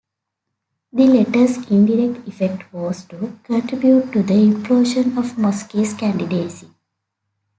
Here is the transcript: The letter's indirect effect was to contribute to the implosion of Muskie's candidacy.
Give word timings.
The 0.91 1.05
letter's 1.05 1.69
indirect 1.69 2.27
effect 2.27 2.73
was 2.73 3.03
to 3.05 3.37
contribute 3.43 4.11
to 4.13 4.23
the 4.23 4.33
implosion 4.33 5.15
of 5.15 5.35
Muskie's 5.37 5.93
candidacy. 5.93 6.71